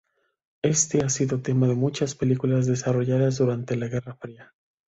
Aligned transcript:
Éste 0.63 1.05
ha 1.05 1.09
sido 1.09 1.43
tema 1.43 1.67
de 1.67 1.75
muchas 1.75 2.15
películas 2.15 2.65
desarrolladas 2.65 3.37
durante 3.37 3.75
la 3.75 3.87
guerra 3.87 4.15
fría. 4.15 4.51